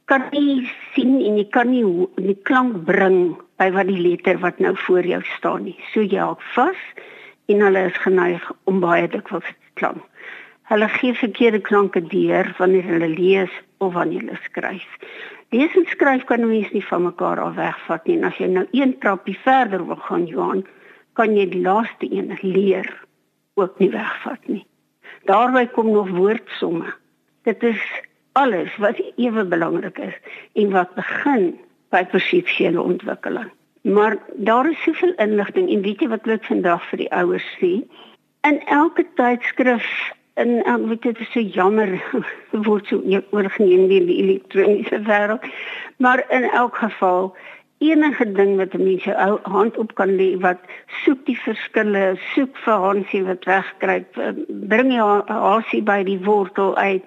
kan 0.10 0.26
nie 0.34 0.66
sien 0.96 1.20
en 1.22 1.38
jy 1.38 1.46
kan 1.54 1.70
nie 1.70 1.86
die 2.18 2.38
klank 2.50 2.84
bring 2.88 3.38
by 3.62 3.70
wat 3.76 3.90
die 3.90 4.00
letter 4.02 4.40
wat 4.42 4.60
nou 4.64 4.74
voor 4.88 5.06
jou 5.06 5.22
staan 5.38 5.68
nie. 5.70 5.78
So 5.94 6.02
jy 6.02 6.20
hak 6.20 6.44
vas 6.56 6.80
en 7.50 7.66
hulle 7.66 7.88
is 7.90 8.00
geneig 8.04 8.46
om 8.70 8.82
baie 8.84 9.08
dikwels 9.12 9.46
te 9.46 9.74
klank. 9.82 10.02
Hulle 10.70 10.90
gee 11.00 11.16
verkeerde 11.18 11.62
klanke 11.66 12.02
deur 12.12 12.50
wanneer 12.60 12.86
hulle 12.90 13.10
lees 13.10 13.54
of 13.80 13.94
wanneer 13.94 14.26
hulle 14.26 14.40
skryf. 14.46 14.90
Lees 15.50 15.76
en 15.76 15.86
skryf 15.90 16.24
kan 16.30 16.46
mens 16.46 16.70
nie 16.72 16.86
van 16.86 17.08
mekaar 17.08 17.40
af 17.42 17.56
wegvat 17.58 18.06
nie. 18.06 18.18
En 18.18 18.28
as 18.30 18.38
jy 18.38 18.50
nou 18.54 18.66
een 18.72 18.98
trappie 19.02 19.38
verder 19.44 19.86
wil 19.86 19.98
gaan, 20.06 20.28
Johan, 20.30 20.66
kan 21.18 21.34
jy 21.36 21.48
die 21.50 21.62
laaste 21.66 22.10
een 22.12 22.36
leer 22.42 22.90
ook 23.58 23.80
nie 23.82 23.90
wegvat 23.90 24.46
nie. 24.48 24.66
Daarby 25.26 25.66
kom 25.74 25.90
nog 25.92 26.10
woordsomme. 26.14 26.94
Dit 27.50 27.64
is 27.64 27.82
alles 28.38 28.76
wat 28.78 29.02
ewe 29.16 29.46
belangrik 29.46 29.98
is 29.98 30.16
en 30.54 30.70
wat 30.76 30.94
begin 30.96 31.58
by 31.90 32.04
perseptuele 32.06 32.82
ontwikkeling. 32.82 33.50
Maar 33.82 34.18
daar 34.36 34.70
is 34.70 34.84
soveel 34.84 35.14
inligting 35.18 35.70
en 35.70 35.82
weet 35.82 36.04
jy 36.04 36.12
wat 36.14 36.28
ek 36.30 36.46
vandag 36.46 36.86
vir 36.92 37.04
die 37.04 37.12
ouers 37.16 37.50
sê? 37.58 37.74
In 38.48 38.62
elke 38.70 39.08
tydskrif 39.18 39.88
en 40.34 40.64
ek 40.64 40.88
weet 40.88 41.02
dit 41.02 41.20
is 41.20 41.32
so 41.32 41.40
jammer 41.42 41.96
word 42.68 42.88
so 42.88 43.22
oorgeneem 43.32 43.88
deur 43.92 44.06
die 44.06 44.20
elektroniese 44.24 45.02
wêreld. 45.08 45.46
Maar 45.98 46.24
in 46.30 46.44
elk 46.44 46.76
geval 46.76 47.34
enige 47.80 48.32
ding 48.32 48.56
wat 48.58 48.74
'n 48.74 48.84
mens 48.84 49.04
jou 49.04 49.40
hand 49.44 49.78
op 49.78 49.96
kan 49.96 50.16
lê 50.16 50.40
wat 50.40 50.60
soek 51.04 51.26
die 51.26 51.40
verskille, 51.40 52.20
soek 52.36 52.58
vir 52.58 52.74
Hansie 52.74 53.24
wat 53.24 53.46
wegkruip, 53.46 54.18
eh, 54.18 54.32
bring 54.48 54.92
jy 54.92 55.22
Hansie 55.28 55.82
by 55.82 56.04
die 56.04 56.20
wortel 56.20 56.76
uit. 56.76 57.04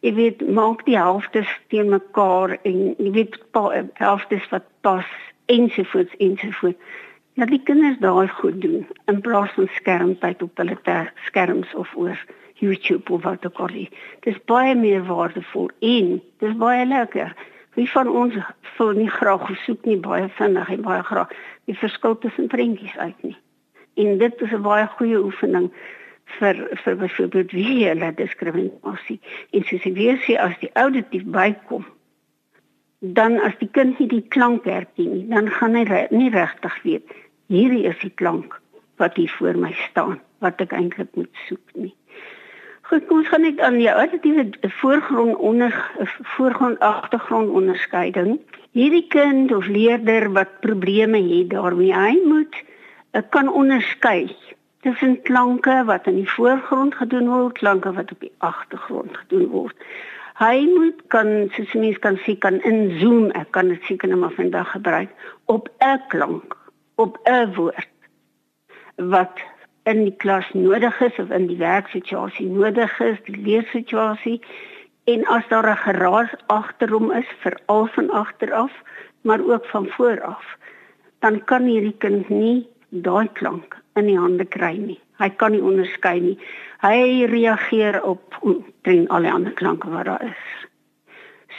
Jy 0.00 0.14
weet, 0.14 0.48
maak 0.48 0.84
die 0.84 0.98
helftes 0.98 1.48
teen 1.68 1.88
mekaar 1.88 2.58
en 2.62 2.94
jy 2.98 3.10
weet 3.10 3.38
helftes 3.94 4.48
wat 4.50 4.64
pas 4.80 5.06
ensovoorts 5.46 6.16
ensovoorts. 6.16 6.78
Dat 7.34 7.48
die 7.48 7.62
kinders 7.62 7.98
daai 7.98 8.28
goed 8.28 8.60
doen 8.60 8.86
in 9.06 9.20
plaas 9.20 9.50
van 9.56 9.68
skermtyd 9.74 10.42
op 10.42 10.56
hulle 10.56 10.78
skerms 11.24 11.74
of 11.74 11.96
oor 11.96 12.18
YouTube 12.60 13.12
of 13.12 13.22
wat 13.22 13.46
ook 13.46 13.58
al. 13.58 13.88
Dis 14.20 14.38
baie 14.44 14.74
meer 14.74 15.04
waardevol 15.06 15.70
en 15.80 16.22
dis 16.38 16.56
baie 16.56 16.86
lekker. 16.86 17.34
Wie 17.74 17.90
van 17.90 18.08
ons 18.08 18.36
sou 18.76 18.92
nie 18.94 19.10
graag 19.10 19.46
gesoek 19.46 19.84
nie 19.84 19.98
baie 19.98 20.28
vinnig 20.38 20.70
en 20.70 20.82
baie 20.82 21.02
graag 21.02 21.32
die 21.64 21.78
verskil 21.78 22.18
tussen 22.18 22.46
prentjies 22.46 22.96
uit 22.96 23.22
nie. 23.22 23.36
En 23.94 24.18
dit 24.18 24.40
is 24.40 24.52
'n 24.52 24.62
baie 24.62 24.86
goeie 24.86 25.18
oefening 25.18 25.72
vir 26.38 26.54
vir 26.84 26.96
byvoorbeeld 26.96 27.50
visuele 27.50 28.14
diskriminasie. 28.14 29.20
En 29.50 29.62
soos 29.64 29.84
ek 29.84 29.94
weer 29.94 30.18
sê 30.18 30.38
as 30.38 30.58
die 30.60 30.70
auditief 30.72 31.24
bykom, 31.24 31.86
dan 33.00 33.40
as 33.40 33.52
die 33.58 33.68
kind 33.68 33.98
nie 33.98 34.08
die 34.08 34.26
klank 34.28 34.64
herken 34.64 35.12
nie, 35.12 35.28
dan 35.28 35.50
gaan 35.50 35.74
hy 35.74 36.06
nie 36.10 36.30
regtig 36.30 36.82
weet 36.82 37.24
hierdie 37.52 37.84
is 37.88 37.98
die 38.02 38.12
klank 38.14 38.60
wat 39.02 39.16
hier 39.16 39.32
voor 39.38 39.58
my 39.58 39.72
staan 39.90 40.20
wat 40.44 40.60
ek 40.64 40.72
eintlik 40.76 41.12
moet 41.18 41.44
soek 41.48 41.74
nie. 41.74 41.92
Goed, 42.84 43.06
kom 43.08 43.22
ons 43.22 43.28
gaan 43.32 43.40
net 43.40 43.60
aan 43.64 43.78
die 43.80 43.88
auditiewe 43.88 44.42
voorgrond 44.76 45.36
onder 45.40 45.72
voorgrond 46.34 46.82
agtergrond 46.84 47.48
onderskeiding. 47.56 48.34
Hierdie 48.76 49.06
kind 49.08 49.54
of 49.56 49.70
leerder 49.72 50.26
wat 50.32 50.60
probleme 50.60 51.22
het 51.22 51.48
daarmee, 51.54 51.94
hy 51.96 52.18
moet 52.28 52.58
eh, 53.16 53.22
kan 53.32 53.48
onderskei 53.48 54.36
tussen 54.84 55.16
klanke 55.24 55.78
wat 55.88 56.10
in 56.12 56.18
die 56.20 56.28
voorgrond 56.28 56.98
gedoen 57.00 57.30
word, 57.32 57.56
klanke 57.62 57.94
wat 57.96 58.12
op 58.12 58.20
die 58.20 58.32
agtergrond 58.44 59.16
gedoen 59.16 59.48
word. 59.54 59.88
Hy 60.42 60.68
moet 60.74 61.00
kan 61.08 61.32
soos 61.56 61.72
mens 61.72 61.96
kan 62.04 62.20
sien 62.26 62.36
kan 62.44 62.60
inzoom, 62.68 63.30
ek 63.32 63.48
kan 63.56 63.72
dit 63.72 63.88
seker 63.88 64.12
nou 64.12 64.20
maar 64.26 64.36
vandag 64.36 64.76
gebruik 64.76 65.32
op 65.48 65.72
'n 65.80 66.04
klank, 66.12 66.52
op 67.00 67.16
'n 67.24 67.48
woord 67.56 67.88
wat 68.96 69.40
in 69.84 70.04
die 70.04 70.16
klas 70.16 70.46
nodig 70.52 71.00
is 71.00 71.18
of 71.18 71.30
in 71.30 71.46
die 71.46 71.58
werksituasie 71.60 72.46
nodig 72.48 73.00
is, 73.00 73.18
die 73.28 73.36
leersituasie 73.36 74.40
en 75.04 75.24
as 75.28 75.44
daar 75.48 75.68
'n 75.70 75.76
geraas 75.76 76.32
agterom 76.46 77.12
is, 77.12 77.28
veral 77.40 77.86
van 77.86 78.10
agteraf, 78.10 78.72
maar 79.20 79.40
ook 79.40 79.66
van 79.66 79.86
vooraf, 79.86 80.56
dan 81.18 81.44
kan 81.44 81.62
hierdie 81.62 81.96
kind 81.98 82.28
nie 82.28 82.68
daai 82.88 83.28
klank 83.32 83.76
in 83.94 84.06
die 84.06 84.18
hande 84.18 84.44
kry 84.44 84.76
nie. 84.76 85.00
Hy 85.18 85.28
kan 85.28 85.52
nie 85.52 85.62
onderskei 85.62 86.20
nie. 86.20 86.38
Hy 86.82 87.26
reageer 87.30 88.02
op 88.02 88.40
teen 88.82 89.08
al 89.08 89.22
die 89.22 89.32
ander 89.32 89.52
klanke 89.52 89.90
wat 89.90 90.04
daar 90.04 90.24
is. 90.24 90.44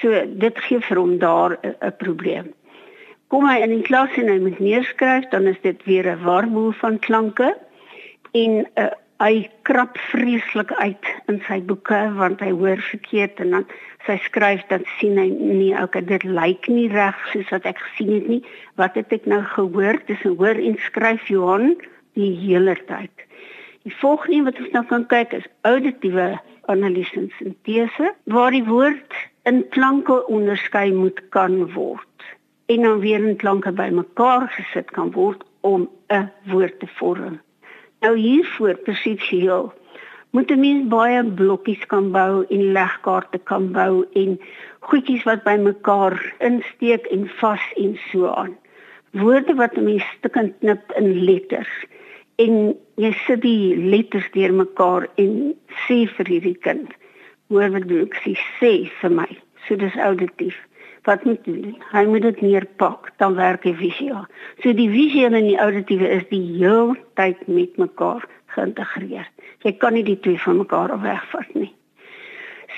So 0.01 0.25
dit 0.25 0.60
gee 0.60 0.79
vir 0.79 0.98
hom 0.98 1.17
daar 1.20 1.58
'n 1.63 1.94
probleem. 1.98 2.53
Kom 3.27 3.48
hy 3.48 3.62
in 3.62 3.70
die 3.70 3.82
klas 3.82 4.10
en 4.17 4.27
hy 4.27 4.39
moet 4.39 4.60
neerskryf, 4.60 5.29
dan 5.29 5.48
is 5.48 5.62
dit 5.62 5.84
weer 5.84 6.05
'n 6.12 6.24
warboel 6.24 6.72
van 6.72 7.00
klanke 7.00 7.55
en 8.36 8.62
uh, 8.75 8.92
hy 9.24 9.46
krap 9.63 9.96
vreeslik 10.12 10.74
uit 10.75 11.10
in 11.32 11.38
sy 11.48 11.62
boeke 11.63 12.00
want 12.18 12.42
hy 12.44 12.51
hoor 12.51 12.82
verkeerd 12.84 13.39
en 13.44 13.54
dan 13.56 13.68
sy 14.06 14.18
skryf 14.25 14.65
dan 14.72 14.84
sien 14.98 15.15
hy 15.22 15.30
nee 15.32 15.72
okay 15.80 16.04
dit 16.04 16.25
lyk 16.27 16.68
nie 16.68 16.89
reg 16.92 17.15
soos 17.32 17.48
wat 17.54 17.68
ek 17.72 17.80
gesien 17.80 18.12
het 18.12 18.27
nie. 18.30 18.42
Wat 18.82 18.98
het 19.00 19.13
ek 19.15 19.30
nou 19.32 19.39
gehoor? 19.54 20.01
Dis 20.10 20.25
'n 20.27 20.36
hoor 20.42 20.60
en 20.60 20.75
skryf 20.88 21.30
Johan 21.32 21.77
die 22.20 22.34
hele 22.44 22.75
tyd. 22.92 23.15
Die 23.88 23.96
volgende 24.01 24.51
wat 24.51 24.60
ons 24.60 24.75
nou 24.75 24.84
kan 24.92 25.08
kyk 25.08 25.34
is 25.34 25.48
auditiewe 25.63 26.36
analise 26.67 27.15
en 27.15 27.32
sintese 27.39 28.13
waar 28.26 28.52
die 28.52 28.65
woord 28.67 29.13
in 29.45 29.63
klanke 29.69 30.26
onderskei 30.28 30.91
moet 30.91 31.21
kan 31.30 31.71
word. 31.74 32.15
En 32.67 32.82
dan 32.82 33.00
weer 33.00 33.24
in 33.24 33.38
klanke 33.38 33.71
bymekaar 33.71 34.50
gesit 34.50 34.91
kan 34.91 35.12
word 35.12 35.43
om 35.62 35.89
'n 36.10 36.32
woord 36.52 36.80
te 36.80 36.88
vorm 37.00 37.39
Nou 38.06 38.18
hiervoor 38.22 38.76
perseptueel 38.86 39.72
moet 40.30 40.52
'n 40.52 40.60
mens 40.60 40.89
baie 40.89 41.22
blokkies 41.38 41.86
kan 41.94 42.12
bou 42.12 42.46
en 42.56 42.72
legkaarte 42.78 43.39
kan 43.52 43.72
bou 43.78 44.06
en 44.22 44.36
goedjies 44.80 45.24
wat 45.24 45.44
bymekaar 45.44 46.15
insteek 46.50 47.06
en 47.15 47.24
vas 47.39 47.65
en 47.76 47.98
so 48.12 48.28
aan. 48.28 48.54
Woorde 49.12 49.56
wat 49.56 49.78
'n 49.78 49.84
mens 49.84 50.06
stukkend 50.18 50.54
knip 50.60 50.91
in 51.02 51.24
letters 51.24 51.74
en 52.36 52.78
jy 52.96 53.12
sit 53.26 53.41
die 53.41 53.76
letters 53.78 54.30
deurmekaar 54.32 55.10
en 55.15 55.56
sê 55.88 55.98
vir 56.15 56.28
hierdie 56.34 56.60
kind 56.68 56.94
hoor 57.48 57.70
wat 57.72 57.89
ek 57.89 58.22
sê 58.60 58.74
vir 59.02 59.12
my. 59.12 59.30
So 59.65 59.76
dis 59.76 59.98
auditief 59.98 60.62
wat 61.06 61.24
moet 61.24 61.44
doen. 61.46 61.76
Hy 61.91 62.04
moet 62.10 62.22
dit 62.22 62.41
neerpak, 62.41 63.12
dan 63.22 63.36
werk 63.38 63.63
hy 63.63 63.76
visueel. 63.78 64.26
So 64.63 64.74
die 64.74 64.89
visuele 64.89 65.38
en 65.38 65.50
die 65.50 65.60
auditiewe 65.62 66.10
is 66.18 66.26
die 66.32 66.41
heel 66.58 66.96
tyd 67.20 67.41
met 67.48 67.78
mekaar 67.78 68.26
geïntegreer. 68.56 69.28
Jy 69.65 69.74
kan 69.82 69.94
nie 69.98 70.06
die 70.06 70.20
twee 70.20 70.39
van 70.41 70.62
mekaar 70.63 70.94
wegvat 71.02 71.54
nie. 71.54 71.72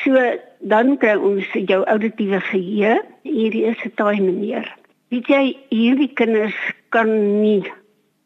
So 0.04 0.20
dan 0.60 0.98
kry 1.02 1.16
ons 1.16 1.48
jou 1.54 1.82
auditiewe 1.90 2.42
geheue. 2.50 3.00
Hierdie 3.24 3.66
is 3.72 3.82
'n 3.86 3.96
taai 3.96 4.20
manier. 4.22 4.68
Weet 5.10 5.28
jy, 5.28 5.58
hierdie 5.70 6.14
kinders 6.14 6.58
kan 6.90 7.42
nie 7.42 7.64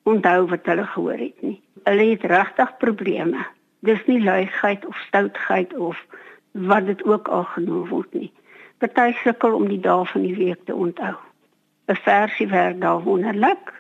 onthou 0.04 0.48
wat 0.50 0.66
hulle 0.66 0.86
gehoor 0.86 1.18
het 1.18 1.42
nie. 1.42 1.62
Hulle 1.84 2.06
het 2.12 2.24
regtig 2.24 2.78
probleme. 2.78 3.46
Dis 3.80 4.02
nie 4.06 4.22
luiheid 4.24 4.86
of 4.86 4.98
stoutheid 5.08 5.74
of 5.78 5.98
wat 6.52 6.86
dit 6.86 7.04
ook 7.04 7.28
al 7.28 7.44
genoem 7.44 7.88
word 7.90 8.14
nie. 8.14 8.32
Party 8.82 9.14
sukkel 9.22 9.54
om 9.54 9.68
die 9.70 9.80
dae 9.80 10.06
van 10.10 10.24
die 10.26 10.34
week 10.36 10.64
te 10.66 10.74
onthou. 10.74 11.14
'n 11.86 11.96
Versie 11.96 12.48
werk 12.48 12.80
daar 12.82 13.04
wonderlik. 13.06 13.74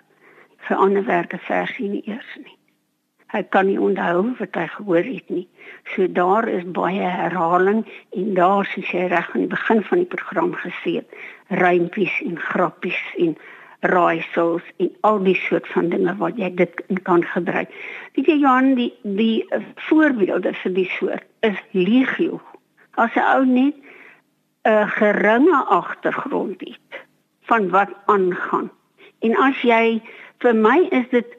Vir 0.67 0.77
ander 0.77 1.05
werk 1.05 1.33
'n 1.33 1.41
versie 1.47 1.89
nie 1.89 2.03
eers 2.05 2.35
nie. 2.37 2.57
Hy 3.33 3.41
kan 3.43 3.65
nie 3.65 3.79
onthou 3.79 4.35
wat 4.39 4.55
hy 4.55 4.67
gehoor 4.67 5.03
het 5.03 5.29
nie. 5.29 5.47
So 5.95 6.07
daar 6.07 6.47
is 6.47 6.71
baie 6.71 7.01
herhaling 7.01 7.85
en 8.09 8.33
daar 8.33 8.65
soos 8.65 8.91
jy 8.91 9.07
reg 9.07 9.33
aan 9.33 9.41
die 9.41 9.55
begin 9.55 9.83
van 9.83 9.97
die 9.97 10.11
program 10.15 10.53
gesê 10.53 10.95
het, 10.99 11.09
rympies 11.47 12.21
en 12.21 12.37
grappies 12.39 13.01
en 13.17 13.37
raaisels 13.79 14.63
en 14.77 14.91
al 15.01 15.23
die 15.23 15.35
soort 15.35 15.67
van 15.67 15.89
dinge 15.89 16.15
wat 16.17 16.37
jy 16.37 16.53
dit 16.55 16.83
kan 17.03 17.23
gebruik. 17.25 17.69
Weet 18.13 18.27
jy 18.27 18.37
Johan, 18.43 18.75
die 18.75 18.93
die 19.01 19.47
voorbeelde 19.87 20.53
vir 20.53 20.73
die 20.73 20.89
soort 20.99 21.25
is 21.39 21.57
legio. 21.71 22.41
As 22.95 23.15
'n 23.15 23.25
ou 23.35 23.45
net 23.45 23.75
'n 24.63 24.87
geringe 24.87 25.63
agtergrond 25.65 26.59
het 26.59 26.91
van 27.41 27.69
wat 27.69 27.89
aangaan. 28.05 28.71
En 29.19 29.35
as 29.37 29.61
jy 29.61 30.01
vir 30.37 30.55
my 30.55 30.87
is 30.89 31.07
dit 31.09 31.37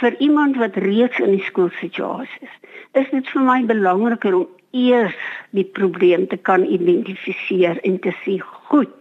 vir 0.00 0.16
iemand 0.18 0.56
wat 0.56 0.76
reeds 0.76 1.18
in 1.18 1.30
die 1.30 1.44
skoolsituasie 1.44 2.40
is, 2.40 2.56
is 2.92 3.10
dit 3.10 3.28
vir 3.28 3.42
my 3.42 3.64
belangriker 3.64 4.34
om 4.34 4.48
eers 4.70 5.16
die 5.50 5.64
probleem 5.64 6.26
te 6.28 6.36
kan 6.36 6.64
identifiseer 6.64 7.80
en 7.82 7.98
te 7.98 8.12
sê, 8.22 8.38
goed, 8.70 8.92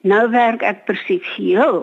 nou 0.00 0.28
werk 0.30 0.62
ek 0.62 0.84
perseptueel 0.84 1.82